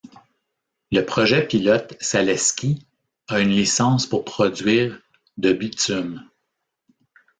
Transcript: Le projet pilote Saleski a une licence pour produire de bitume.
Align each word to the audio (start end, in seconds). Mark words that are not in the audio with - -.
Le 0.91 1.03
projet 1.03 1.45
pilote 1.45 1.93
Saleski 1.99 2.87
a 3.27 3.39
une 3.39 3.49
licence 3.51 4.07
pour 4.07 4.25
produire 4.25 4.99
de 5.37 5.53
bitume. 5.53 6.27